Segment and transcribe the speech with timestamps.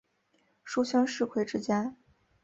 [0.63, 1.95] 书香世胄之家。